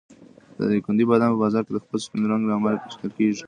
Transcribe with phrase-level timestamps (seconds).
[0.57, 3.39] د دایکنډي بادام په بازار کې د خپل سپین رنګ له امله پېژندل کېږي.